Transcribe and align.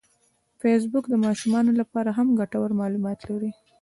فېسبوک 0.61 1.05
د 1.09 1.15
ماشومانو 1.25 1.71
لپاره 1.81 2.09
هم 2.17 2.27
ګټور 2.39 2.69
معلومات 2.81 3.19
لري 3.29 3.51